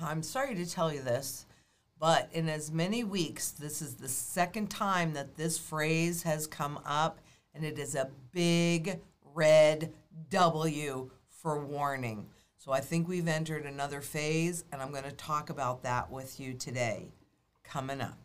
[0.00, 1.46] I'm sorry to tell you this,
[1.98, 6.78] but in as many weeks, this is the second time that this phrase has come
[6.84, 7.18] up,
[7.54, 9.00] and it is a big
[9.34, 9.92] red
[10.30, 12.26] W for warning.
[12.58, 16.38] So I think we've entered another phase, and I'm going to talk about that with
[16.38, 17.12] you today.
[17.64, 18.18] Coming up.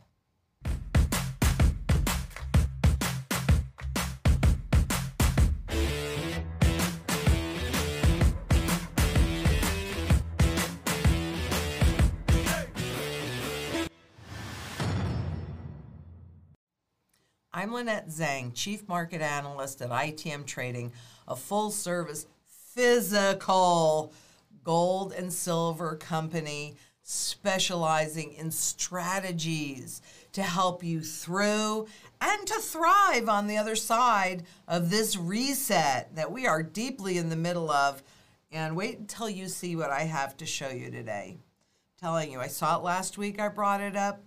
[17.61, 20.91] I'm Lynette Zhang, Chief Market Analyst at ITM Trading,
[21.27, 24.13] a full service physical
[24.63, 31.85] gold and silver company specializing in strategies to help you through
[32.19, 37.29] and to thrive on the other side of this reset that we are deeply in
[37.29, 38.01] the middle of.
[38.51, 41.37] And wait until you see what I have to show you today.
[41.37, 44.19] I'm telling you, I saw it last week, I brought it up,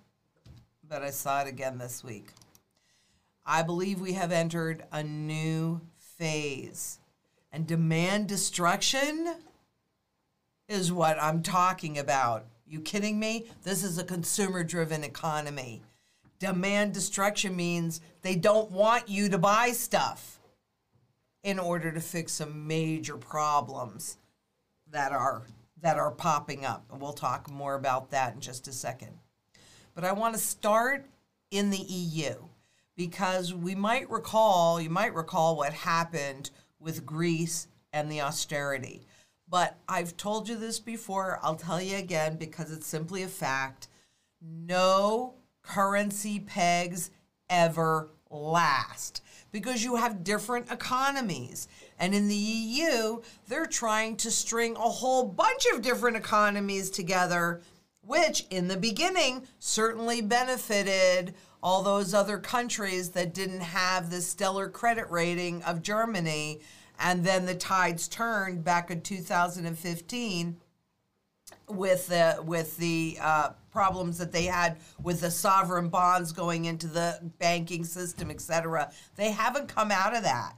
[0.89, 2.29] but I saw it again this week.
[3.47, 6.99] I believe we have entered a new phase.
[7.53, 9.35] And demand destruction
[10.69, 12.47] is what I'm talking about.
[12.67, 13.47] You kidding me?
[13.63, 15.83] This is a consumer driven economy.
[16.39, 20.41] Demand destruction means they don't want you to buy stuff
[21.43, 24.17] in order to fix some major problems
[24.91, 25.43] that are
[25.83, 26.87] that are popping up.
[26.91, 29.19] And we'll talk more about that in just a second.
[29.95, 31.05] But I want to start
[31.51, 32.35] in the EU
[32.97, 39.07] because we might recall, you might recall what happened with Greece and the austerity.
[39.49, 43.89] But I've told you this before, I'll tell you again because it's simply a fact.
[44.41, 47.11] No currency pegs
[47.49, 49.23] ever last
[49.53, 51.69] because you have different economies.
[51.99, 57.61] And in the EU, they're trying to string a whole bunch of different economies together,
[58.03, 61.35] which in the beginning certainly benefited
[61.65, 66.61] all those other countries that didn't have the stellar credit rating of Germany.
[67.01, 70.57] And then the tides turned back in 2015
[71.67, 76.87] with the with the uh, problems that they had with the sovereign bonds going into
[76.87, 78.93] the banking system, et cetera.
[79.17, 80.55] They haven't come out of that,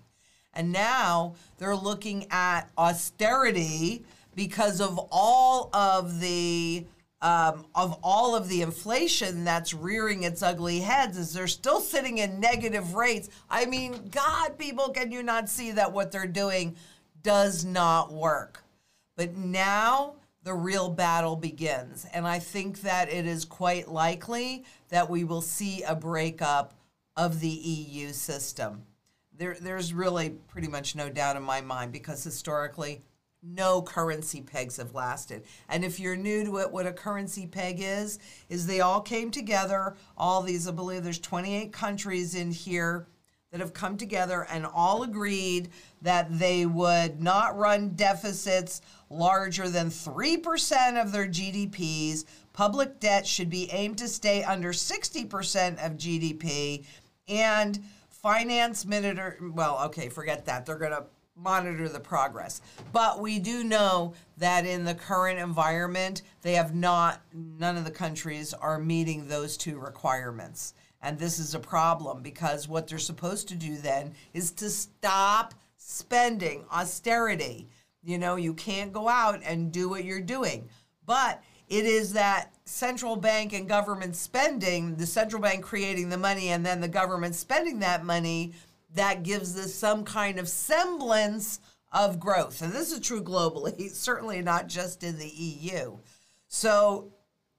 [0.53, 4.04] and now they're looking at austerity
[4.34, 6.84] because of all of the
[7.22, 12.19] um, of all of the inflation that's rearing its ugly heads is they're still sitting
[12.19, 13.28] in negative rates.
[13.49, 16.77] I mean, God, people, can you not see that what they're doing
[17.22, 18.62] does not work?
[19.16, 22.06] But now the real battle begins.
[22.12, 26.75] And I think that it is quite likely that we will see a breakup
[27.16, 28.83] of the EU system.
[29.37, 33.00] There, there's really pretty much no doubt in my mind because historically
[33.48, 35.44] no currency pegs have lasted.
[35.68, 38.18] And if you're new to it, what a currency peg is,
[38.48, 39.96] is they all came together.
[40.16, 43.06] All these, I believe there's 28 countries in here
[43.52, 45.70] that have come together and all agreed
[46.02, 52.24] that they would not run deficits larger than 3% of their GDPs.
[52.52, 56.84] Public debt should be aimed to stay under 60% of GDP.
[57.28, 57.78] And
[58.10, 60.66] finance minister, well, okay, forget that.
[60.66, 61.04] They're going to
[61.36, 62.60] monitor the progress.
[62.92, 67.91] But we do know that in the current environment, they have not, none of the
[67.91, 70.74] countries are meeting those two requirements.
[71.02, 75.54] And this is a problem because what they're supposed to do then is to stop
[75.76, 77.68] spending austerity.
[78.03, 80.68] You know, you can't go out and do what you're doing.
[81.04, 86.48] But it is that central bank and government spending, the central bank creating the money
[86.48, 88.53] and then the government spending that money
[88.96, 91.60] that gives us some kind of semblance
[91.92, 92.60] of growth.
[92.62, 95.96] And this is true globally, certainly not just in the EU.
[96.48, 97.12] So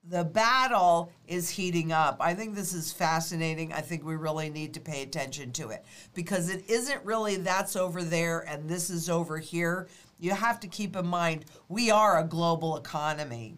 [0.03, 2.17] the battle is heating up.
[2.19, 3.73] I think this is fascinating.
[3.73, 7.75] I think we really need to pay attention to it because it isn't really that's
[7.75, 9.87] over there and this is over here.
[10.19, 13.57] You have to keep in mind we are a global economy.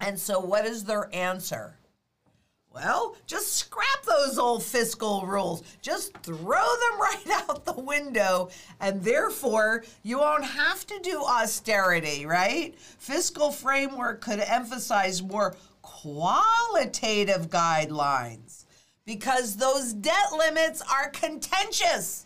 [0.00, 1.78] And so, what is their answer?
[2.74, 5.62] Well, just scrap those old fiscal rules.
[5.82, 8.48] Just throw them right out the window,
[8.80, 12.74] and therefore you won't have to do austerity, right?
[12.78, 18.64] Fiscal framework could emphasize more qualitative guidelines
[19.04, 22.24] because those debt limits are contentious.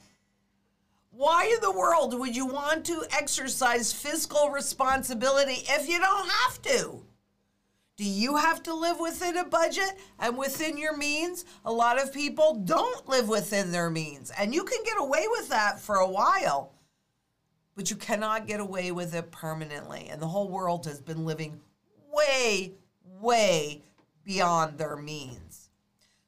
[1.11, 6.63] Why in the world would you want to exercise fiscal responsibility if you don't have
[6.63, 7.06] to?
[7.97, 11.45] Do you have to live within a budget and within your means?
[11.65, 15.49] A lot of people don't live within their means, and you can get away with
[15.49, 16.75] that for a while,
[17.75, 20.09] but you cannot get away with it permanently.
[20.11, 21.61] And the whole world has been living
[22.13, 22.75] way
[23.21, 23.83] way,
[24.25, 25.46] beyond their means.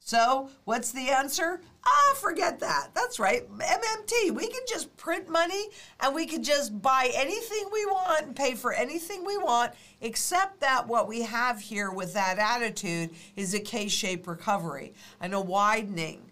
[0.08, 1.60] So, what's the answer?
[1.84, 2.92] Ah, forget that.
[2.94, 3.46] That's right.
[3.46, 4.30] MMT.
[4.30, 5.66] We can just print money
[6.00, 10.60] and we can just buy anything we want and pay for anything we want, except
[10.60, 15.40] that what we have here with that attitude is a K shaped recovery and a
[15.42, 16.22] widening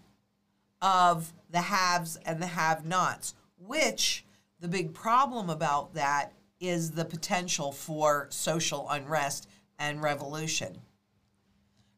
[0.81, 4.25] of the haves and the have nots, which
[4.59, 9.47] the big problem about that is the potential for social unrest
[9.77, 10.79] and revolution.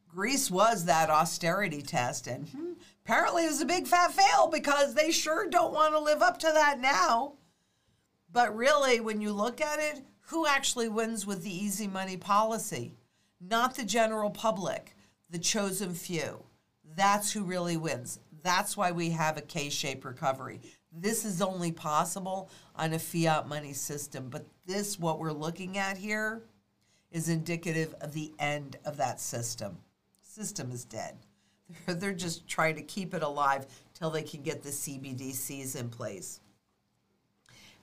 [0.09, 2.73] Greece was that austerity test, and hmm,
[3.05, 6.39] apparently it was a big fat fail because they sure don't want to live up
[6.39, 7.33] to that now.
[8.31, 12.93] But really, when you look at it, who actually wins with the easy money policy?
[13.39, 14.95] Not the general public,
[15.29, 16.43] the chosen few.
[16.95, 18.19] That's who really wins.
[18.43, 20.59] That's why we have a K shaped recovery.
[20.91, 25.97] This is only possible on a fiat money system, but this, what we're looking at
[25.97, 26.43] here,
[27.11, 29.77] is indicative of the end of that system.
[30.29, 31.17] System is dead.
[31.87, 33.65] They're just trying to keep it alive
[33.95, 36.39] till they can get the CBDCs in place.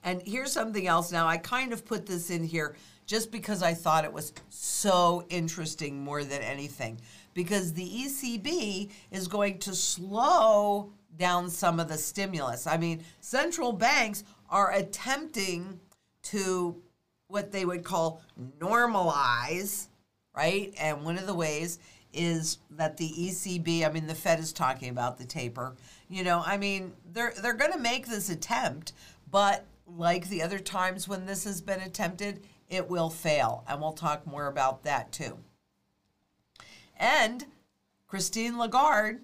[0.01, 1.11] And here's something else.
[1.11, 5.25] Now, I kind of put this in here just because I thought it was so
[5.27, 7.01] interesting more than anything.
[7.33, 12.65] Because the ECB is going to slow down some of the stimulus.
[12.65, 15.81] I mean, central banks are attempting
[16.23, 16.81] to
[17.27, 18.21] what they would call
[18.57, 19.87] normalize,
[20.33, 20.73] right?
[20.79, 21.79] And one of the ways
[22.13, 25.75] is that the ECB, I mean the Fed is talking about the taper.
[26.09, 28.93] You know, I mean, they're they're going to make this attempt,
[29.29, 33.63] but like the other times when this has been attempted, it will fail.
[33.67, 35.37] And we'll talk more about that too.
[36.97, 37.45] And
[38.07, 39.19] Christine Lagarde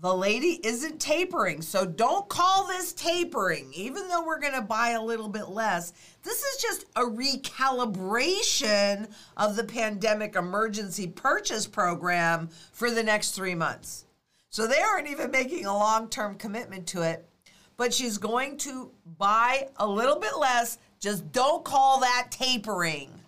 [0.00, 1.60] the lady isn't tapering.
[1.60, 5.92] So don't call this tapering, even though we're going to buy a little bit less.
[6.22, 13.54] This is just a recalibration of the pandemic emergency purchase program for the next three
[13.54, 14.06] months.
[14.48, 17.28] So they aren't even making a long term commitment to it,
[17.76, 20.78] but she's going to buy a little bit less.
[20.98, 23.19] Just don't call that tapering.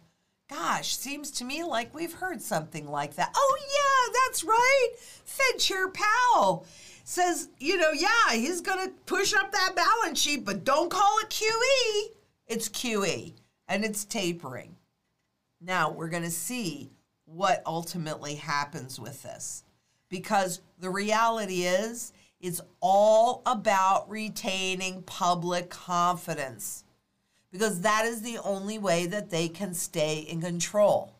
[0.53, 3.33] Gosh, seems to me like we've heard something like that.
[3.35, 4.89] Oh, yeah, that's right.
[5.25, 6.67] Fed Chair Powell
[7.05, 11.19] says, you know, yeah, he's going to push up that balance sheet, but don't call
[11.21, 12.15] it QE.
[12.47, 13.33] It's QE
[13.67, 14.77] and it's tapering.
[15.59, 16.91] Now, we're going to see
[17.25, 19.65] what ultimately happens with this
[20.11, 26.85] because the reality is it's all about retaining public confidence
[27.53, 31.15] because that is the only way that they can stay in control.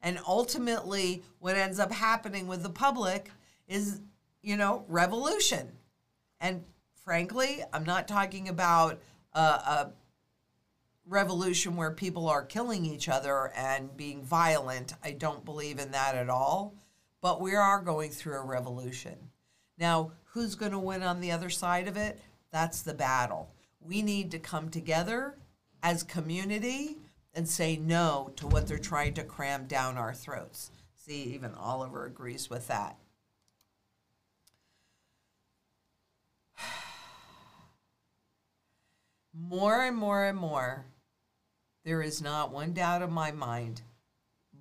[0.00, 3.30] And ultimately, what ends up happening with the public
[3.68, 4.00] is,
[4.42, 5.68] you know, revolution.
[6.40, 6.64] And
[7.04, 9.00] frankly, I'm not talking about
[9.32, 9.92] a, a
[11.06, 14.94] revolution where people are killing each other and being violent.
[15.04, 16.74] I don't believe in that at all.
[17.20, 19.16] But we are going through a revolution.
[19.78, 22.20] Now, who's going to win on the other side of it?
[22.50, 23.51] That's the battle
[23.86, 25.36] we need to come together
[25.82, 26.98] as community
[27.34, 30.70] and say no to what they're trying to cram down our throats.
[30.94, 32.96] See, even Oliver agrees with that.
[39.34, 40.84] More and more and more,
[41.84, 43.82] there is not one doubt in my mind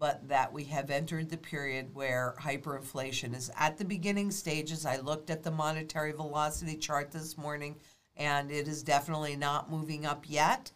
[0.01, 4.83] but that we have entered the period where hyperinflation is at the beginning stages.
[4.83, 7.75] I looked at the monetary velocity chart this morning
[8.21, 10.71] and it is definitely not moving up yet.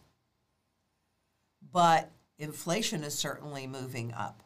[1.72, 4.42] But inflation is certainly moving up.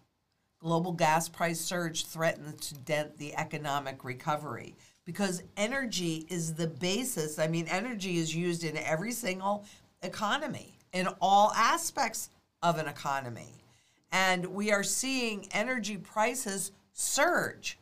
[0.60, 4.74] Global gas price surge threatens to dent the economic recovery
[5.06, 7.38] because energy is the basis.
[7.38, 9.64] I mean, energy is used in every single
[10.02, 12.28] economy, in all aspects
[12.62, 13.64] of an economy.
[14.12, 17.78] And we are seeing energy prices surge.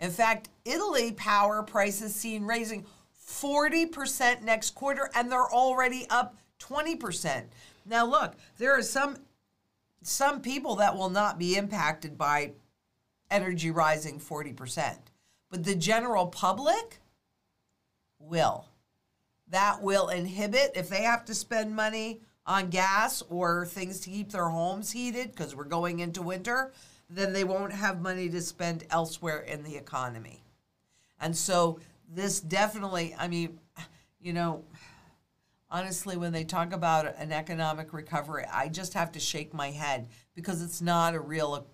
[0.00, 2.86] In fact, Italy power prices seen raising
[3.28, 7.44] 40% next quarter, and they're already up 20%.
[7.84, 9.16] Now, look, there are some
[10.00, 12.52] some people that will not be impacted by
[13.30, 14.96] energy rising 40%,
[15.50, 17.00] but the general public
[18.18, 18.66] will.
[19.48, 24.30] That will inhibit if they have to spend money on gas or things to keep
[24.30, 26.72] their homes heated because we're going into winter,
[27.10, 30.42] then they won't have money to spend elsewhere in the economy.
[31.20, 33.58] And so this definitely, I mean,
[34.20, 34.64] you know,
[35.70, 40.08] honestly, when they talk about an economic recovery, I just have to shake my head
[40.34, 41.66] because it's not a real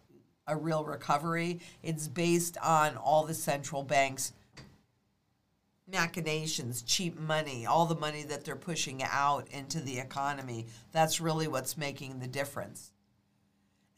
[0.47, 1.61] a real recovery.
[1.83, 4.33] It's based on all the central banks
[5.87, 10.67] machinations, cheap money, all the money that they're pushing out into the economy.
[10.93, 12.93] That's really what's making the difference.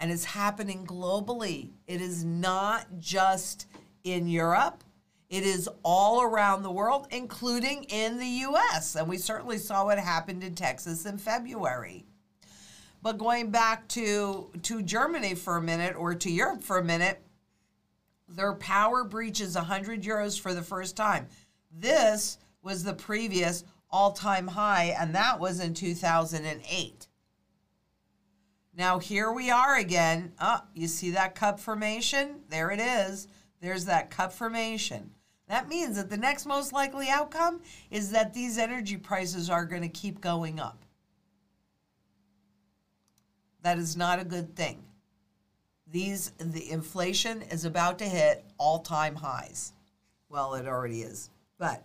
[0.01, 1.71] and it's happening globally.
[1.87, 3.67] It is not just
[4.05, 4.85] in Europe.
[5.29, 8.95] It is all around the world, including in the US.
[8.95, 12.05] And we certainly saw what happened in Texas in February.
[13.03, 17.23] But going back to, to Germany for a minute or to Europe for a minute,
[18.29, 21.29] their power breaches 100 euros for the first time.
[21.71, 27.07] This was the previous all time high, and that was in 2008.
[28.77, 30.33] Now, here we are again.
[30.41, 32.41] Oh, you see that cup formation?
[32.51, 33.29] There it is.
[33.61, 35.11] There's that cup formation.
[35.49, 37.61] That means that the next most likely outcome
[37.91, 40.85] is that these energy prices are going to keep going up.
[43.63, 44.83] That is not a good thing.
[45.89, 49.73] These the inflation is about to hit all-time highs.
[50.29, 51.31] Well, it already is.
[51.59, 51.85] But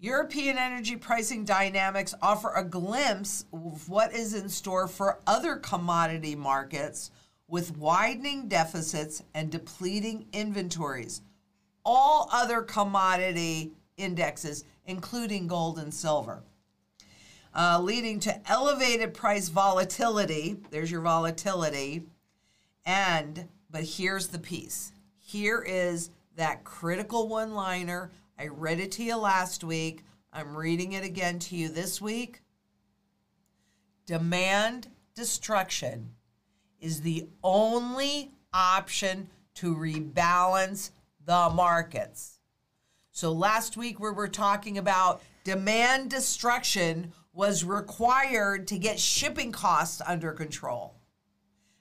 [0.00, 6.34] European energy pricing dynamics offer a glimpse of what is in store for other commodity
[6.34, 7.10] markets
[7.48, 11.22] with widening deficits and depleting inventories.
[11.84, 16.42] All other commodity indexes, including gold and silver,
[17.54, 20.56] uh, leading to elevated price volatility.
[20.70, 22.04] There's your volatility.
[22.86, 29.04] And, but here's the piece here is that critical one liner I read it to
[29.04, 30.02] you last week.
[30.32, 32.40] I'm reading it again to you this week.
[34.06, 36.10] Demand destruction
[36.84, 40.90] is the only option to rebalance
[41.24, 42.40] the markets.
[43.10, 50.02] So last week we were talking about demand destruction was required to get shipping costs
[50.06, 50.94] under control.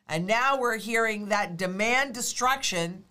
[0.08, 3.04] And now we're hearing that demand destruction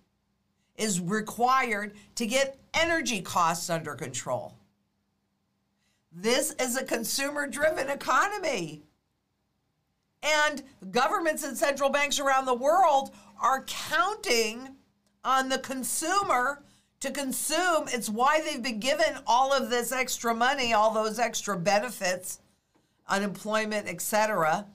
[0.76, 4.54] is required to get energy costs under control.
[6.11, 8.82] This is a consumer driven economy.
[10.22, 13.10] And governments and central banks around the world
[13.40, 14.76] are counting
[15.24, 16.62] on the consumer
[17.00, 17.88] to consume.
[17.88, 22.38] It's why they've been given all of this extra money, all those extra benefits,
[23.08, 24.66] unemployment, etc.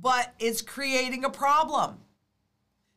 [0.00, 1.98] But it's creating a problem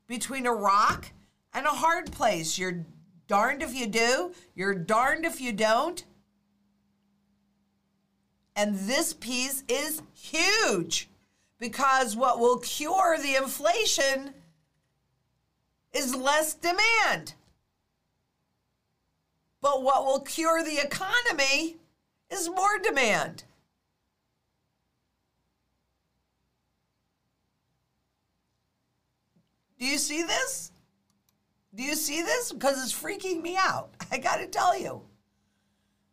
[0.07, 1.11] between a rock
[1.53, 2.57] and a hard place.
[2.57, 2.85] You're
[3.27, 6.03] darned if you do, you're darned if you don't.
[8.55, 11.09] And this piece is huge
[11.59, 14.33] because what will cure the inflation
[15.93, 17.33] is less demand.
[19.61, 21.77] But what will cure the economy
[22.29, 23.43] is more demand.
[29.79, 30.71] Do you see this?
[31.73, 32.51] Do you see this?
[32.51, 33.89] Because it's freaking me out.
[34.11, 35.01] I got to tell you.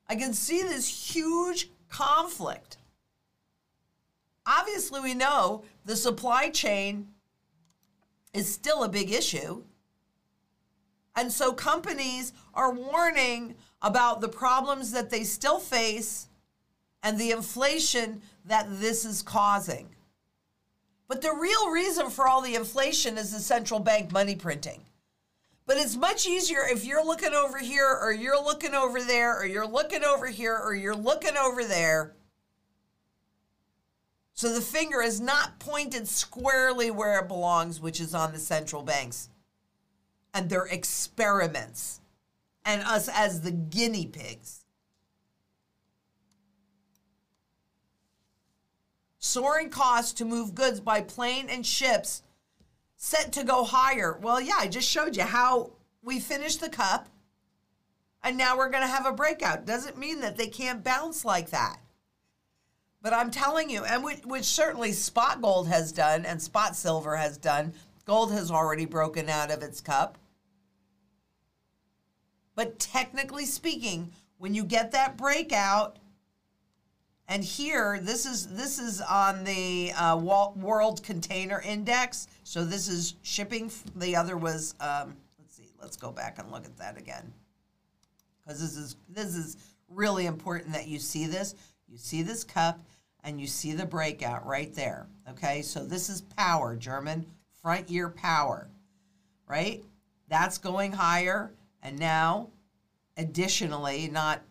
[0.09, 2.79] I can see this huge conflict.
[4.47, 7.09] Obviously, we know the supply chain
[8.33, 9.63] is still a big issue.
[11.17, 16.29] And so companies are warning about the problems that they still face
[17.03, 19.89] and the inflation that this is causing.
[21.09, 24.83] But the real reason for all the inflation is the central bank money printing.
[25.67, 29.45] But it's much easier if you're looking over here or you're looking over there or
[29.45, 32.15] you're looking over here or you're looking over there.
[34.35, 38.83] So the finger is not pointed squarely where it belongs, which is on the central
[38.83, 39.29] banks
[40.33, 42.01] and their experiments
[42.65, 44.67] and us as the guinea pigs.
[49.27, 52.23] soaring costs to move goods by plane and ships
[53.07, 54.19] set to go higher.
[54.21, 55.71] Well, yeah, I just showed you how
[56.03, 57.09] we finished the cup
[58.25, 59.65] and now we're going to have a breakout.
[59.65, 61.79] Doesn't mean that they can't bounce like that.
[63.01, 67.15] But I'm telling you, and which, which certainly spot gold has done and spot silver
[67.15, 67.73] has done,
[68.05, 70.19] gold has already broken out of its cup.
[72.57, 75.99] But technically speaking, when you get that breakout,
[77.29, 82.29] and here, this is this is on the uh, World Container Index.
[82.45, 83.71] So this is shipping.
[83.97, 85.71] The other was um, let's see.
[85.81, 87.33] Let's go back and look at that again,
[88.45, 89.57] because this is this is
[89.89, 91.57] really important that you see this.
[91.89, 92.79] You see this cup,
[93.25, 95.09] and you see the breakout right there.
[95.31, 97.27] Okay, so this is power, German
[97.61, 98.69] front year power,
[99.49, 99.83] right?
[100.29, 101.53] That's going higher,
[101.83, 102.51] and now,
[103.17, 104.43] additionally, not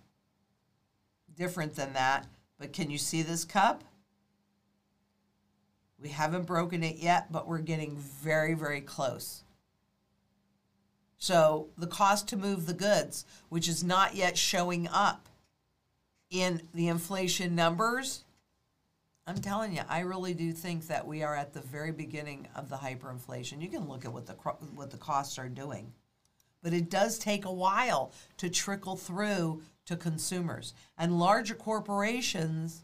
[1.38, 2.28] different than that
[2.60, 3.84] but can you see this cup?
[6.00, 9.44] We haven't broken it yet, but we're getting very, very close.
[11.18, 15.28] So the cost to move the goods, which is not yet showing up
[16.30, 18.24] in the inflation numbers,
[19.28, 22.70] I'm telling you, I really do think that we are at the very beginning of
[22.70, 23.62] the hyperinflation.
[23.62, 25.92] You can look at what the what the costs are doing,
[26.62, 32.84] but it does take a while to trickle through to consumers and larger corporations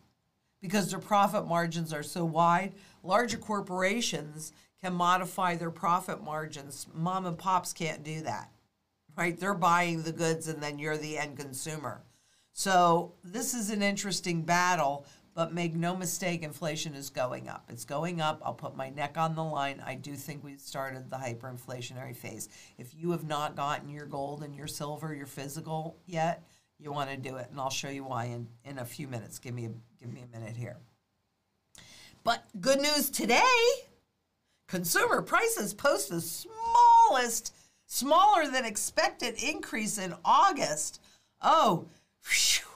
[0.61, 2.73] because their profit margins are so wide.
[3.03, 6.87] Larger corporations can modify their profit margins.
[6.93, 8.51] Mom and pops can't do that,
[9.17, 9.39] right?
[9.39, 12.01] They're buying the goods and then you're the end consumer.
[12.53, 17.65] So this is an interesting battle, but make no mistake, inflation is going up.
[17.69, 18.41] It's going up.
[18.43, 19.81] I'll put my neck on the line.
[19.85, 22.49] I do think we've started the hyperinflationary phase.
[22.77, 26.43] If you have not gotten your gold and your silver, your physical yet,
[26.81, 29.39] you want to do it, and I'll show you why in, in a few minutes.
[29.39, 30.77] Give me a, give me a minute here.
[32.23, 33.41] But good news today,
[34.67, 37.53] consumer prices post the smallest,
[37.85, 41.01] smaller than expected increase in August.
[41.41, 41.85] Oh,
[42.29, 42.67] Whew.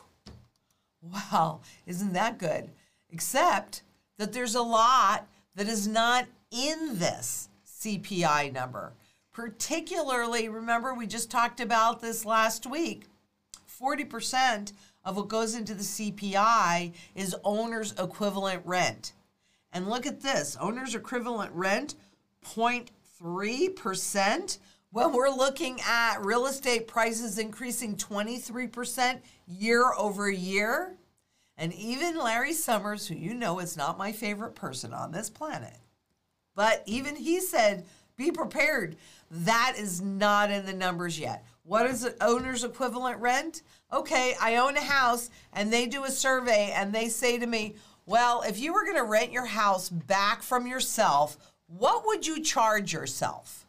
[1.02, 2.72] Wow, isn't that good?
[3.10, 3.84] Except
[4.18, 8.94] that there's a lot that is not in this CPI number.
[9.32, 13.06] Particularly, remember, we just talked about this last week
[13.82, 19.14] 40% of what goes into the CPI is owner's equivalent rent.
[19.72, 21.96] And look at this owner's equivalent rent,
[22.46, 24.58] 0.3%
[24.92, 30.96] when we're looking at real estate prices increasing 23% year over year,
[31.58, 35.76] and even Larry Summers, who you know is not my favorite person on this planet,
[36.56, 38.96] but even he said, be prepared.
[39.30, 41.44] That is not in the numbers yet.
[41.66, 43.64] What is the owner's equivalent rent?
[43.92, 47.76] Okay, I own a house and they do a survey and they say to me,
[48.06, 52.44] well, if you were going to rent your house back from yourself, what would you
[52.44, 53.66] charge yourself?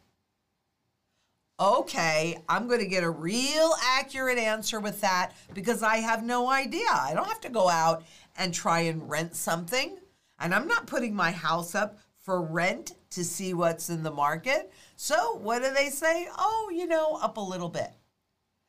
[1.58, 6.50] okay, I'm going to get a real accurate answer with that because I have no
[6.50, 6.88] idea.
[6.90, 8.04] I don't have to go out
[8.36, 9.96] and try and rent something.
[10.38, 14.70] And I'm not putting my house up for rent to see what's in the market.
[14.96, 16.26] So, what do they say?
[16.36, 17.92] Oh, you know, up a little bit.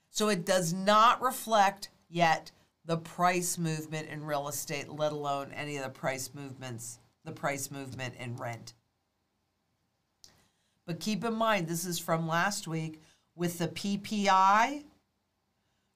[0.09, 2.51] So, it does not reflect yet
[2.85, 7.71] the price movement in real estate, let alone any of the price movements, the price
[7.71, 8.73] movement in rent.
[10.85, 13.01] But keep in mind, this is from last week
[13.35, 14.83] with the PPI,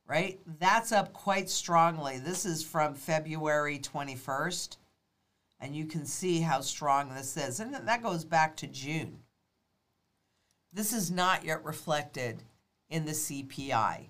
[0.06, 0.40] right?
[0.60, 2.20] That's up quite strongly.
[2.20, 4.78] This is from February 21st.
[5.62, 7.60] And you can see how strong this is.
[7.60, 9.20] And that goes back to June.
[10.74, 12.44] This is not yet reflected
[12.90, 14.08] in the CPI,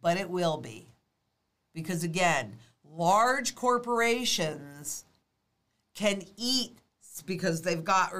[0.00, 0.88] but it will be.
[1.72, 5.04] Because again, large corporations
[5.94, 6.78] can eat
[7.26, 8.12] because they've got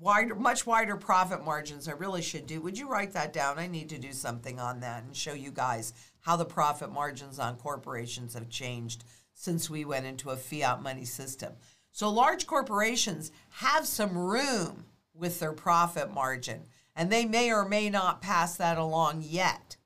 [0.00, 1.86] wider, much wider profit margins.
[1.86, 2.60] I really should do.
[2.60, 3.58] Would you write that down?
[3.58, 7.38] I need to do something on that and show you guys how the profit margins
[7.38, 11.52] on corporations have changed since we went into a fiat money system.
[11.92, 16.62] So large corporations have some room with their profit margin,
[16.94, 19.76] and they may or may not pass that along yet.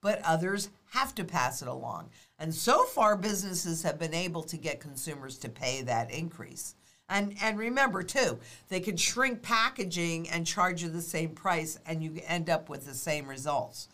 [0.00, 2.10] But others have to pass it along.
[2.38, 6.74] And so far, businesses have been able to get consumers to pay that increase.
[7.08, 12.02] And, and remember, too, they can shrink packaging and charge you the same price, and
[12.02, 13.88] you end up with the same results.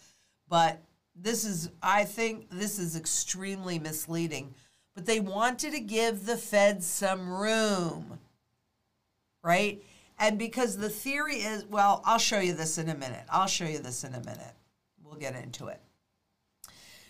[0.49, 0.83] But
[1.15, 4.55] this is, I think, this is extremely misleading.
[4.95, 8.19] But they wanted to give the Fed some room,
[9.43, 9.83] right?
[10.19, 13.25] And because the theory is, well, I'll show you this in a minute.
[13.31, 14.55] I'll show you this in a minute.
[15.03, 15.81] We'll get into it.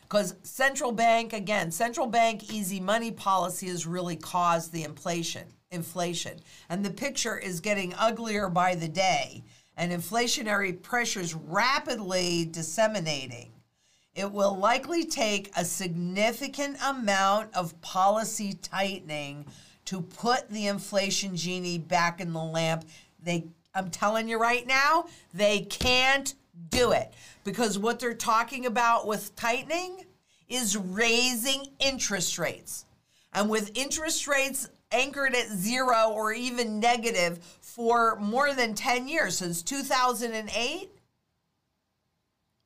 [0.02, 5.46] Because central bank, again, central bank easy money policy has really caused the inflation.
[5.70, 6.40] Inflation.
[6.68, 9.42] And the picture is getting uglier by the day,
[9.76, 13.50] and inflationary pressures rapidly disseminating.
[14.14, 19.46] It will likely take a significant amount of policy tightening
[19.86, 22.84] to put the inflation genie back in the lamp.
[23.22, 23.44] They
[23.74, 26.34] I'm telling you right now, they can't
[26.70, 30.04] do it because what they're talking about with tightening
[30.48, 32.84] is raising interest rates.
[33.32, 39.38] And with interest rates anchored at zero or even negative for more than 10 years,
[39.38, 40.90] since 2008,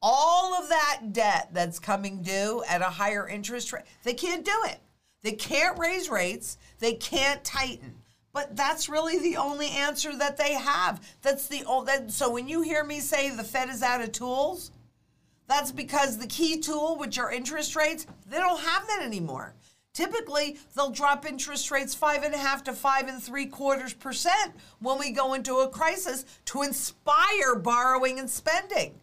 [0.02, 4.56] all of that debt that's coming due at a higher interest rate, they can't do
[4.66, 4.78] it.
[5.22, 7.94] They can't raise rates, they can't tighten.
[8.32, 11.00] But that's really the only answer that they have.
[11.22, 14.70] That's the that, so when you hear me say the Fed is out of tools,
[15.48, 19.54] that's because the key tool, which are interest rates, they don't have that anymore.
[19.94, 24.52] Typically, they'll drop interest rates five and a half to five and three quarters percent
[24.78, 29.00] when we go into a crisis to inspire borrowing and spending.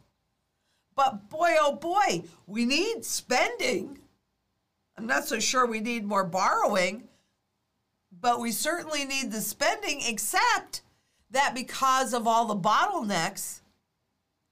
[0.95, 3.97] But boy, oh boy, we need spending.
[4.97, 7.09] I'm not so sure we need more borrowing,
[8.21, 10.81] but we certainly need the spending, except
[11.31, 13.61] that because of all the bottlenecks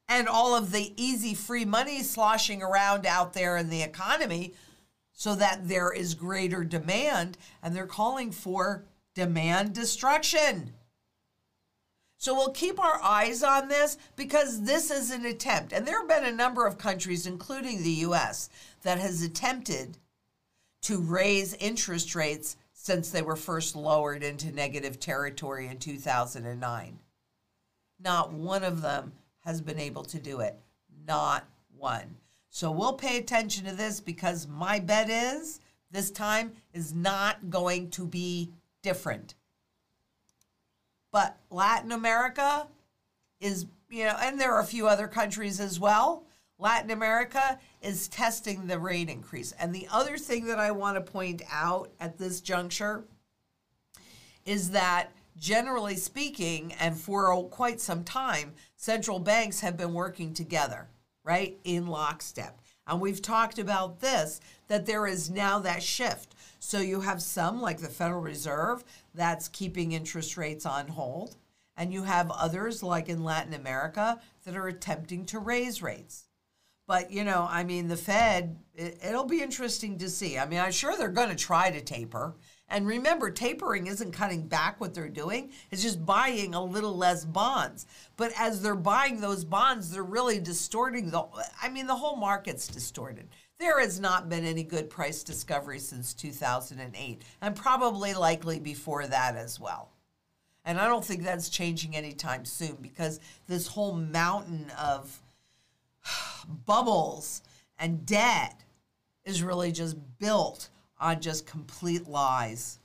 [0.07, 4.53] and all of the easy free money sloshing around out there in the economy,
[5.13, 10.73] so that there is greater demand, and they're calling for demand destruction.
[12.17, 15.73] So we'll keep our eyes on this because this is an attempt.
[15.73, 18.49] And there have been a number of countries, including the US,
[18.83, 19.97] that has attempted
[20.83, 26.99] to raise interest rates since they were first lowered into negative territory in 2009.
[27.97, 29.13] Not one of them
[29.45, 30.59] has been able to do it.
[31.07, 32.17] Not one.
[32.49, 37.89] So we'll pay attention to this because my bet is this time is not going
[37.91, 39.35] to be different.
[41.09, 42.67] But Latin America
[43.39, 46.25] is, you know, and there are a few other countries as well.
[46.59, 49.51] Latin America is testing the rate increase.
[49.53, 53.05] And the other thing that I want to point out at this juncture
[54.45, 60.87] is that generally speaking, and for quite some time, central banks have been working together
[61.23, 62.59] right, in lockstep.
[62.85, 66.35] And we've talked about this that there is now that shift.
[66.59, 71.37] So you have some, like the Federal Reserve, that's keeping interest rates on hold.
[71.77, 76.25] And you have others, like in Latin America, that are attempting to raise rates.
[76.85, 80.37] But, you know, I mean, the Fed, it, will be interesting to see.
[80.37, 82.35] I mean, I'm sure they're going to try to taper.
[82.67, 87.23] And remember, tapering isn't cutting back what they're doing, it's just buying a little less
[87.23, 87.85] bonds.
[88.17, 91.23] But as they're buying those bonds, they're really distorting the
[91.61, 93.27] I mean the whole market's distorted.
[93.59, 99.35] There has not been any good price discovery since 2008 and probably likely before that
[99.35, 99.91] as well.
[100.65, 105.21] And I don't think that's changing anytime soon because this whole mountain of
[106.65, 107.41] bubbles
[107.77, 108.61] and debt
[109.25, 112.79] is really just built on just complete lies.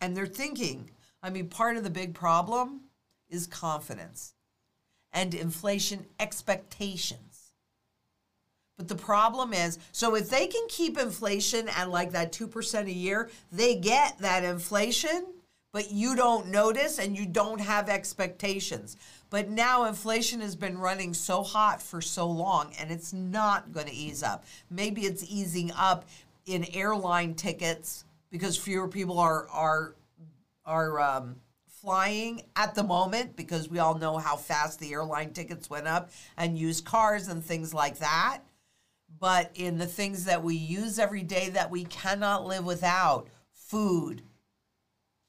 [0.00, 0.90] And they're thinking,
[1.22, 2.82] I mean, part of the big problem
[3.28, 4.34] is confidence
[5.12, 7.52] and inflation expectations.
[8.76, 12.92] But the problem is so if they can keep inflation at like that 2% a
[12.92, 15.26] year, they get that inflation,
[15.72, 18.96] but you don't notice and you don't have expectations.
[19.30, 23.86] But now inflation has been running so hot for so long and it's not going
[23.86, 24.44] to ease up.
[24.68, 26.04] Maybe it's easing up
[26.46, 29.94] in airline tickets because fewer people are are
[30.64, 31.36] are um,
[31.68, 36.10] flying at the moment because we all know how fast the airline tickets went up
[36.36, 38.40] and used cars and things like that.
[39.18, 44.22] But in the things that we use every day that we cannot live without, food,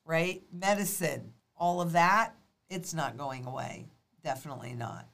[0.06, 0.44] right?
[0.52, 2.36] Medicine, all of that,
[2.70, 3.88] it's not going away.
[4.24, 5.08] Definitely not.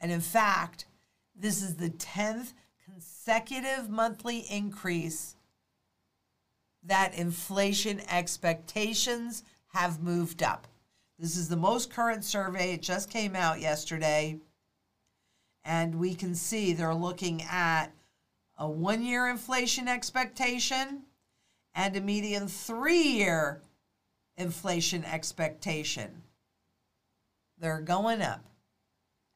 [0.00, 0.86] And in fact,
[1.34, 2.52] this is the 10th
[2.84, 5.36] consecutive monthly increase
[6.84, 10.66] that inflation expectations have moved up.
[11.18, 12.72] This is the most current survey.
[12.72, 14.40] It just came out yesterday.
[15.64, 17.92] And we can see they're looking at
[18.58, 21.02] a one year inflation expectation
[21.74, 23.62] and a median three year
[24.36, 26.22] inflation expectation.
[27.58, 28.44] They're going up.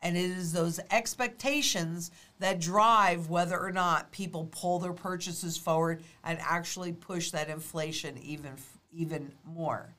[0.02, 6.02] And it is those expectations that drive whether or not people pull their purchases forward
[6.22, 8.52] and actually push that inflation even
[8.92, 9.94] even more.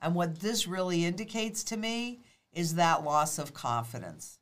[0.00, 2.20] And what this really indicates to me
[2.52, 4.38] is that loss of confidence.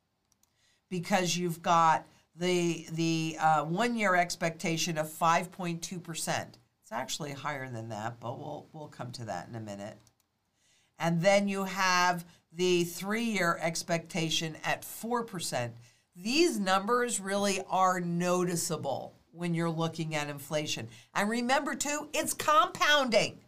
[0.89, 6.45] Because you've got the the uh, one year expectation of 5.2%.
[6.91, 9.97] It's actually higher than that, but we'll we'll come to that in a minute.
[10.99, 15.71] And then you have the three year expectation at 4%.
[16.17, 20.89] These numbers really are noticeable when you're looking at inflation.
[21.15, 23.39] And remember, too, it's compounding.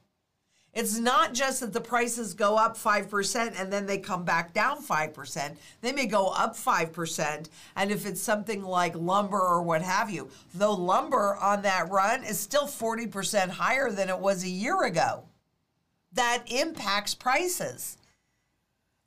[0.73, 4.81] It's not just that the prices go up 5% and then they come back down
[4.83, 5.55] 5%.
[5.81, 7.49] They may go up 5%.
[7.75, 12.23] And if it's something like lumber or what have you, though lumber on that run
[12.23, 15.25] is still 40% higher than it was a year ago,
[16.13, 17.97] that impacts prices.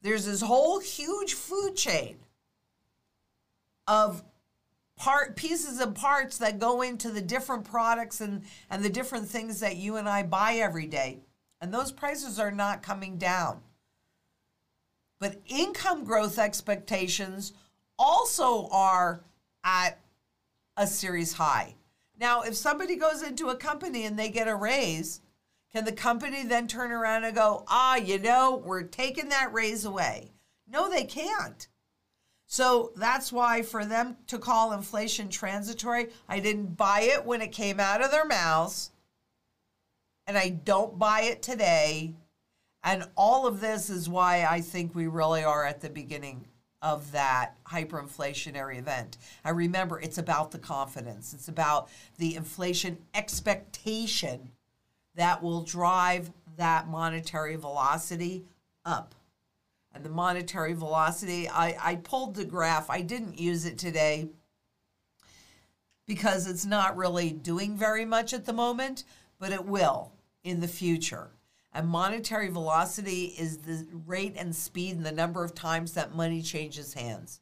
[0.02, 2.18] There's this whole huge food chain
[3.88, 4.22] of
[4.96, 9.59] part pieces and parts that go into the different products and, and the different things
[9.61, 11.18] that you and I buy every day.
[11.61, 13.61] And those prices are not coming down.
[15.19, 17.53] But income growth expectations
[17.99, 19.25] also are
[19.64, 19.99] at
[20.77, 21.75] a series high.
[22.19, 25.21] Now, if somebody goes into a company and they get a raise,
[25.73, 29.85] can the company then turn around and go, ah, you know, we're taking that raise
[29.85, 30.33] away?
[30.66, 31.69] No, they can't.
[32.47, 37.53] So that's why for them to call inflation transitory, I didn't buy it when it
[37.53, 38.90] came out of their mouths.
[40.26, 42.14] And I don't buy it today.
[42.82, 46.46] And all of this is why I think we really are at the beginning
[46.82, 49.18] of that hyperinflationary event.
[49.44, 54.50] I remember, it's about the confidence, it's about the inflation expectation
[55.14, 58.44] that will drive that monetary velocity
[58.84, 59.14] up.
[59.94, 64.28] And the monetary velocity, I, I pulled the graph, I didn't use it today
[66.06, 69.04] because it's not really doing very much at the moment,
[69.38, 70.12] but it will
[70.46, 71.32] in the future.
[71.72, 76.40] And monetary velocity is the rate and speed and the number of times that money
[76.40, 77.40] changes hands.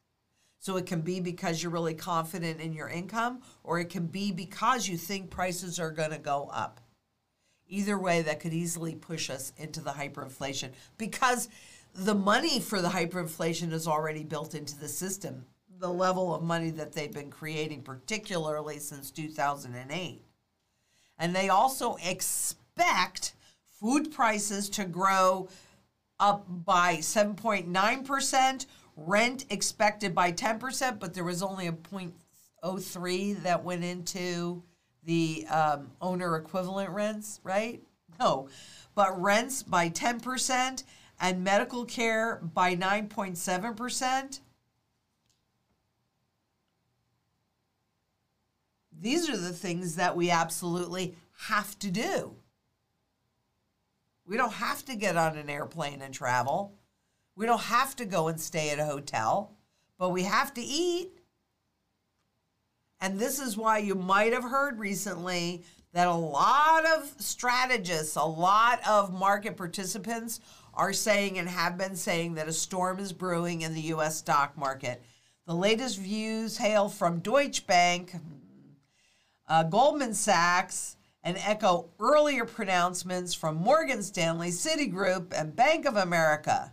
[0.59, 4.31] So it can be because you're really confident in your income, or it can be
[4.31, 6.81] because you think prices are going to go up.
[7.67, 11.47] Either way, that could easily push us into the hyperinflation because
[11.93, 15.45] the money for the hyperinflation is already built into the system.
[15.77, 20.23] The level of money that they've been creating, particularly since 2008.
[21.17, 22.64] And they also expect
[23.85, 25.47] food prices to grow
[26.19, 33.83] up by 7.9%, rent expected by 10%, but there was only a 0.03 that went
[33.83, 34.63] into
[35.03, 37.81] the um, owner equivalent rents, right?
[38.19, 38.49] No,
[38.95, 40.83] but rents by 10%
[41.19, 44.39] and medical care by 9.7%.
[48.99, 51.15] These are the things that we absolutely
[51.47, 52.35] have to do.
[54.25, 56.73] We don't have to get on an airplane and travel.
[57.35, 59.51] We don't have to go and stay at a hotel,
[59.99, 61.11] but we have to eat.
[62.99, 68.23] And this is why you might have heard recently that a lot of strategists, a
[68.23, 70.39] lot of market participants
[70.73, 74.57] are saying and have been saying that a storm is brewing in the US stock
[74.57, 75.01] market.
[75.45, 78.13] The latest views hail from Deutsche Bank,
[79.47, 86.71] uh, Goldman Sachs, and echo earlier pronouncements from Morgan Stanley, Citigroup, and Bank of America.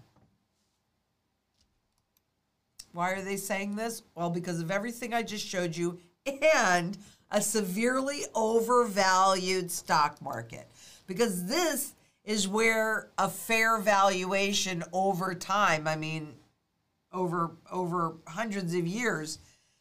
[2.92, 4.02] Why are they saying this?
[4.14, 5.98] Well, because of everything I just showed you
[6.54, 6.98] and
[7.30, 10.68] a severely overvalued stock market.
[11.06, 16.34] Because this is where a fair valuation over time, I mean,
[17.10, 19.38] over over hundreds of years,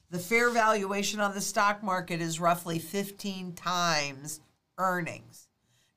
[0.10, 4.40] the fair valuation on the stock market is roughly 15 times
[4.82, 5.48] earnings.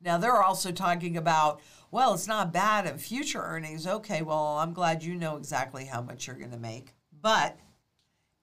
[0.00, 3.86] Now they're also talking about, well, it's not bad in future earnings.
[3.86, 6.94] Okay, well, I'm glad you know exactly how much you're going to make.
[7.22, 7.58] But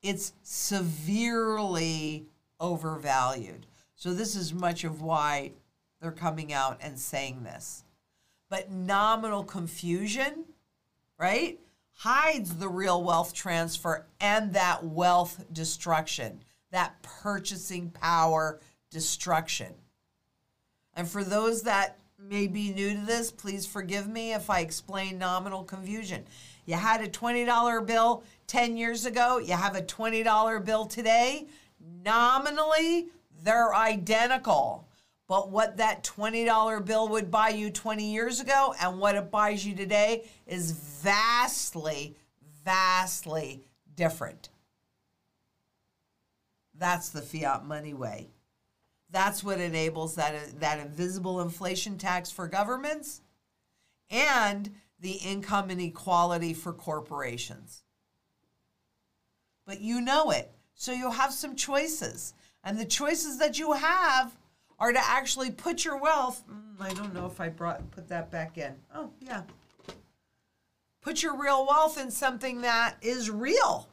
[0.01, 2.25] it's severely
[2.59, 3.67] overvalued.
[3.95, 5.51] So, this is much of why
[6.01, 7.83] they're coming out and saying this.
[8.49, 10.45] But nominal confusion,
[11.19, 11.59] right,
[11.93, 19.73] hides the real wealth transfer and that wealth destruction, that purchasing power destruction.
[21.01, 25.17] And for those that may be new to this, please forgive me if I explain
[25.17, 26.25] nominal confusion.
[26.67, 31.47] You had a $20 bill 10 years ago, you have a $20 bill today.
[32.05, 33.07] Nominally,
[33.41, 34.87] they're identical.
[35.27, 39.65] But what that $20 bill would buy you 20 years ago and what it buys
[39.65, 42.15] you today is vastly,
[42.63, 43.63] vastly
[43.95, 44.49] different.
[46.77, 48.29] That's the fiat money way.
[49.11, 53.21] That's what enables that, that invisible inflation tax for governments
[54.09, 57.83] and the income inequality for corporations.
[59.65, 60.51] But you know it.
[60.75, 62.33] So you'll have some choices.
[62.63, 64.35] And the choices that you have
[64.79, 66.43] are to actually put your wealth.
[66.49, 68.73] Mm, I don't know if I brought put that back in.
[68.95, 69.43] Oh, yeah.
[71.01, 73.89] Put your real wealth in something that is real.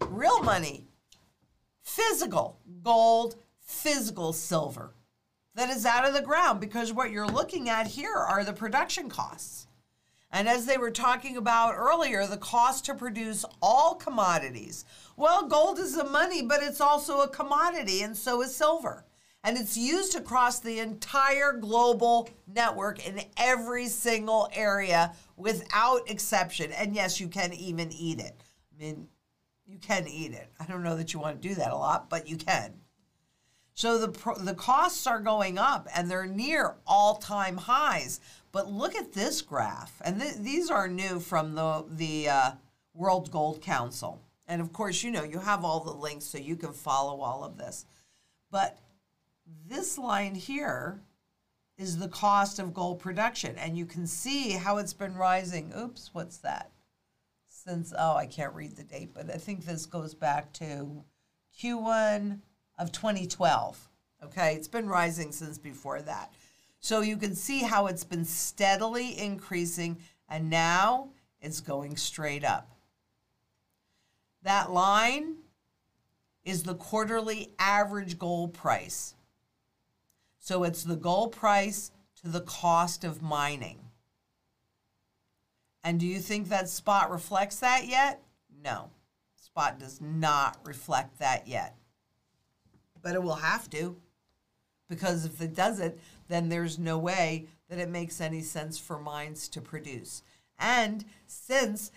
[0.00, 0.84] Real money.
[1.82, 3.36] Physical gold,
[3.66, 4.94] physical silver
[5.54, 9.08] that is out of the ground because what you're looking at here are the production
[9.08, 9.66] costs.
[10.30, 14.84] And as they were talking about earlier, the cost to produce all commodities.
[15.16, 19.04] Well, gold is the money, but it's also a commodity, and so is silver.
[19.42, 26.72] And it's used across the entire global network in every single area without exception.
[26.72, 28.42] And yes, you can even eat it.
[28.74, 29.08] I mean,
[29.64, 30.50] you can eat it.
[30.58, 32.74] I don't know that you want to do that a lot, but you can.
[33.76, 38.20] So the the costs are going up and they're near all-time highs.
[38.50, 42.50] But look at this graph, and th- these are new from the the uh,
[42.94, 44.22] World Gold Council.
[44.48, 47.44] And of course, you know you have all the links so you can follow all
[47.44, 47.84] of this.
[48.50, 48.78] But
[49.68, 51.02] this line here
[51.76, 55.72] is the cost of gold production, and you can see how it's been rising.
[55.76, 56.70] Oops, what's that?
[57.66, 61.02] since, oh, I can't read the date, but I think this goes back to
[61.60, 62.38] Q1
[62.78, 63.88] of 2012.
[64.24, 66.32] Okay, it's been rising since before that.
[66.80, 71.08] So you can see how it's been steadily increasing and now
[71.40, 72.70] it's going straight up.
[74.42, 75.36] That line
[76.44, 79.14] is the quarterly average gold price.
[80.38, 81.90] So it's the gold price
[82.22, 83.80] to the cost of mining.
[85.82, 88.22] And do you think that spot reflects that yet?
[88.62, 88.90] No.
[89.34, 91.76] Spot does not reflect that yet.
[93.06, 93.94] But it will have to.
[94.88, 99.46] Because if it doesn't, then there's no way that it makes any sense for mines
[99.50, 100.24] to produce.
[100.58, 101.92] And since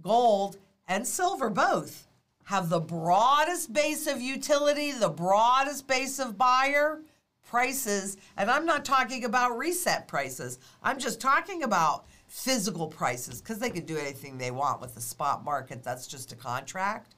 [0.00, 0.56] gold
[0.88, 2.06] and silver both
[2.44, 7.02] have the broadest base of utility, the broadest base of buyer
[7.46, 13.58] prices, and I'm not talking about reset prices, I'm just talking about physical prices because
[13.58, 15.82] they can do anything they want with the spot market.
[15.82, 17.16] That's just a contract.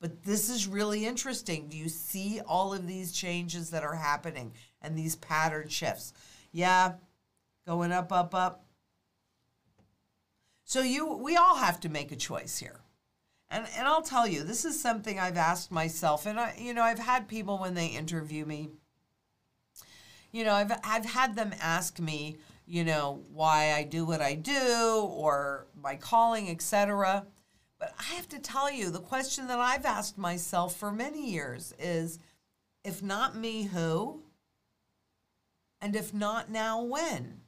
[0.00, 1.68] But this is really interesting.
[1.68, 6.12] Do you see all of these changes that are happening and these pattern shifts?
[6.52, 6.94] Yeah,
[7.66, 8.64] going up, up, up.
[10.64, 12.80] So you we all have to make a choice here.
[13.48, 16.82] And and I'll tell you, this is something I've asked myself and I you know,
[16.82, 18.70] I've had people when they interview me
[20.36, 24.34] you know, I've I've had them ask me, you know, why I do what I
[24.34, 27.24] do or my calling, etc.
[27.78, 31.74] But I have to tell you, the question that I've asked myself for many years
[31.78, 32.18] is
[32.84, 34.22] if not me, who?
[35.80, 37.40] And if not now, when?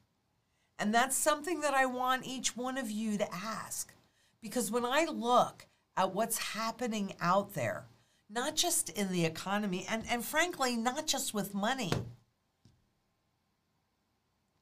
[0.78, 3.92] And that's something that I want each one of you to ask.
[4.40, 7.86] Because when I look at what's happening out there,
[8.30, 11.92] not just in the economy, and, and frankly, not just with money,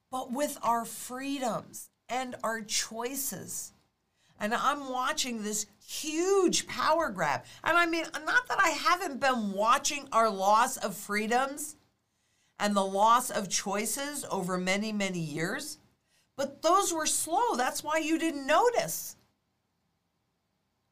[0.09, 3.73] but with our freedoms and our choices
[4.39, 7.43] and I'm watching this huge power grab.
[7.63, 11.75] And I mean, not that I haven't been watching our loss of freedoms
[12.59, 15.77] and the loss of choices over many, many years,
[16.35, 17.55] but those were slow.
[17.55, 19.15] That's why you didn't notice.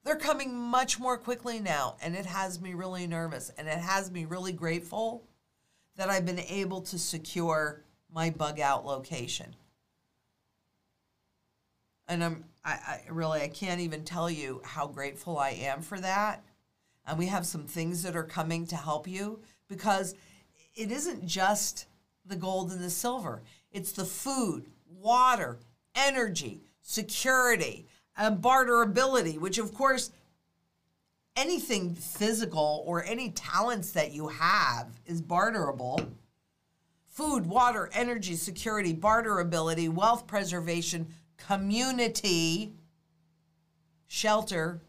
[0.03, 4.11] They're coming much more quickly now, and it has me really nervous and it has
[4.11, 5.23] me really grateful
[5.97, 9.55] that I've been able to secure my bug out location.
[12.07, 15.99] And I'm I, I really I can't even tell you how grateful I am for
[15.99, 16.43] that.
[17.07, 20.15] And we have some things that are coming to help you because
[20.75, 21.85] it isn't just
[22.25, 23.43] the gold and the silver.
[23.71, 25.59] It's the food, water,
[25.93, 27.85] energy, security,
[28.17, 30.11] and barterability, which of course
[31.35, 35.99] anything physical or any talents that you have is barterable.
[37.07, 41.07] Food, water, energy, security, barterability, wealth preservation,
[41.47, 42.73] community,
[44.07, 44.81] shelter,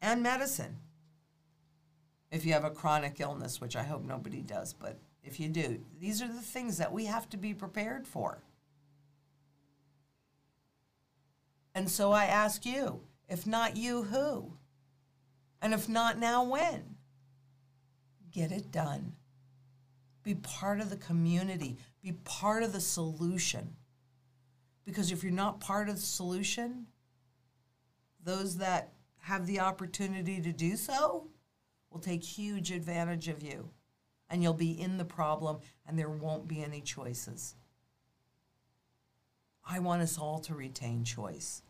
[0.00, 0.76] and medicine.
[2.30, 5.80] If you have a chronic illness, which I hope nobody does, but if you do,
[6.00, 8.42] these are the things that we have to be prepared for.
[11.74, 14.52] And so I ask you, if not you, who?
[15.60, 16.96] And if not now, when?
[18.30, 19.14] Get it done.
[20.22, 23.74] Be part of the community, be part of the solution.
[24.92, 26.84] Because if you're not part of the solution,
[28.22, 31.28] those that have the opportunity to do so
[31.90, 33.70] will take huge advantage of you.
[34.28, 37.54] And you'll be in the problem, and there won't be any choices.
[39.66, 41.62] I want us all to retain choice.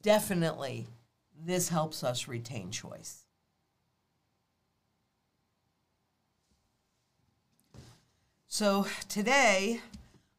[0.00, 0.86] Definitely,
[1.44, 3.24] this helps us retain choice.
[8.46, 9.80] So today,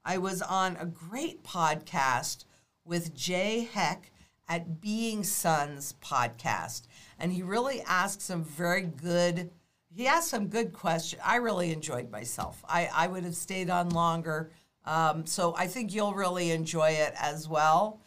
[0.08, 2.46] I was on a great podcast
[2.86, 4.12] with Jay Heck
[4.48, 6.84] at Being Sons podcast.
[7.18, 9.50] And he really asked some very good,
[9.92, 11.24] he asked some good questions.
[11.26, 12.64] I really enjoyed myself.
[12.70, 14.52] I, I would have stayed on longer.
[14.86, 18.00] Um, so I think you'll really enjoy it as well.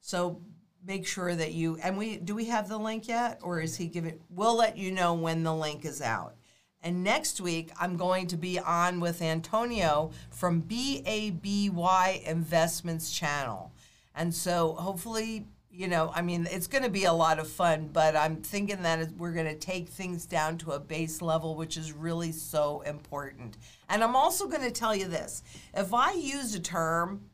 [0.00, 0.42] So
[0.84, 3.40] make sure that you, and we, do we have the link yet?
[3.42, 6.34] Or is he giving, we'll let you know when the link is out.
[6.82, 13.72] And next week, I'm going to be on with Antonio from BABY Investments Channel.
[14.14, 17.90] And so hopefully, you know, I mean, it's going to be a lot of fun,
[17.92, 21.76] but I'm thinking that we're going to take things down to a base level, which
[21.76, 23.58] is really so important.
[23.88, 25.42] And I'm also going to tell you this
[25.74, 27.30] if I use a term,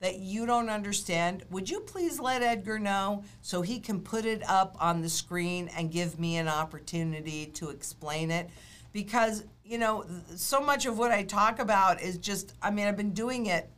[0.00, 4.42] that you don't understand, would you please let Edgar know so he can put it
[4.46, 8.50] up on the screen and give me an opportunity to explain it?
[8.94, 12.96] Because you know so much of what I talk about is just I mean I've
[12.96, 13.68] been doing it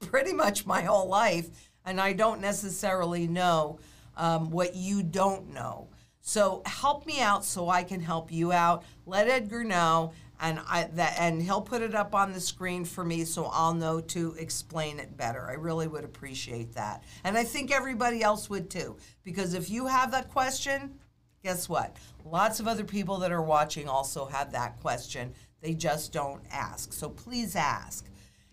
[0.00, 1.48] pretty much my whole life
[1.86, 3.78] and I don't necessarily know
[4.16, 5.88] um, what you don't know.
[6.20, 8.84] So help me out so I can help you out.
[9.06, 13.04] Let Edgar know, and I that and he'll put it up on the screen for
[13.04, 15.48] me so I'll know to explain it better.
[15.48, 18.96] I really would appreciate that, and I think everybody else would too.
[19.24, 20.98] Because if you have that question,
[21.42, 21.96] guess what?
[22.24, 25.32] Lots of other people that are watching also have that question.
[25.60, 26.92] They just don't ask.
[26.92, 28.06] So please ask.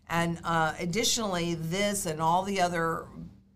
[0.09, 3.05] And uh, additionally, this and all the other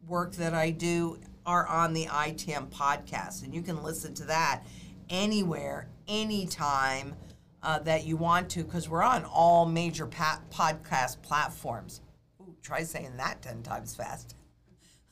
[0.07, 4.63] work that I do are on the ITM podcast, and you can listen to that
[5.09, 7.15] anywhere, anytime
[7.63, 12.01] uh, that you want to, because we're on all major pa- podcast platforms.
[12.41, 14.35] Ooh, try saying that 10 times fast.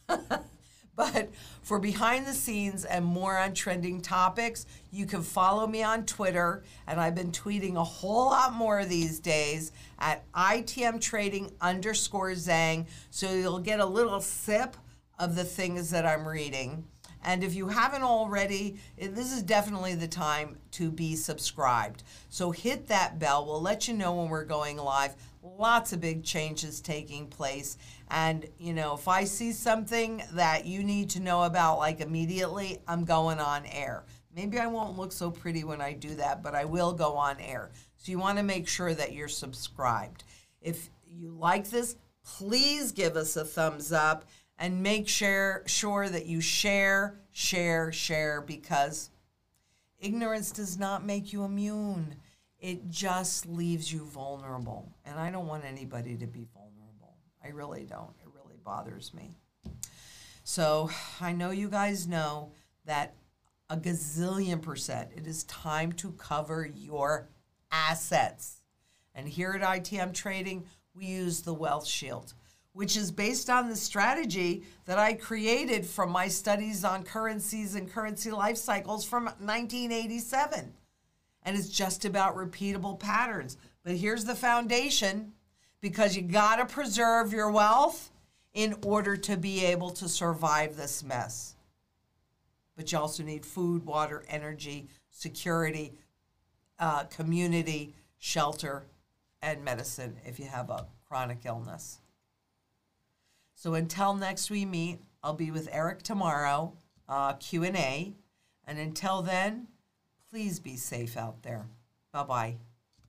[1.00, 1.30] but
[1.62, 6.62] for behind the scenes and more on trending topics, you can follow me on Twitter,
[6.86, 12.86] and I've been tweeting a whole lot more these days at ITM Trading underscore Zang,
[13.12, 14.76] so you'll get a little sip
[15.18, 16.84] of the things that I'm reading.
[17.24, 22.04] And if you haven't already, this is definitely the time to be subscribed.
[22.28, 23.46] So hit that bell.
[23.46, 25.16] We'll let you know when we're going live.
[25.42, 27.78] Lots of big changes taking place.
[28.10, 32.80] And, you know, if I see something that you need to know about, like immediately,
[32.88, 34.04] I'm going on air.
[34.36, 37.40] Maybe I won't look so pretty when I do that, but I will go on
[37.40, 37.72] air.
[37.98, 40.24] So you want to make sure that you're subscribed.
[40.62, 44.26] If you like this, please give us a thumbs up
[44.58, 49.10] and make sure, sure that you share, share, share because
[50.00, 52.16] ignorance does not make you immune.
[52.60, 54.90] It just leaves you vulnerable.
[55.06, 56.69] And I don't want anybody to be vulnerable.
[57.44, 58.14] I really don't.
[58.22, 59.36] It really bothers me.
[60.44, 60.90] So
[61.22, 62.52] I know you guys know
[62.86, 63.16] that
[63.70, 67.30] a gazillion percent, it is time to cover your
[67.72, 68.62] assets.
[69.14, 70.66] And here at ITM Trading,
[70.96, 72.34] we use the Wealth Shield
[72.74, 77.92] which is based on the strategy that I created from my studies on currencies and
[77.92, 80.74] currency life cycles from 1987.
[81.44, 83.58] And it's just about repeatable patterns.
[83.84, 85.34] But here's the foundation
[85.82, 88.12] because you got to preserve your wealth
[88.54, 91.56] in order to be able to survive this mess.
[92.76, 95.94] But you also need food, water, energy, security,
[96.80, 98.86] uh, community, shelter,
[99.42, 102.00] and medicine if you have a chronic illness.
[103.56, 106.74] So until next we meet, I'll be with Eric tomorrow,
[107.08, 108.14] uh, Q&A.
[108.66, 109.68] And until then,
[110.30, 111.68] please be safe out there.
[112.14, 112.69] Bye-bye.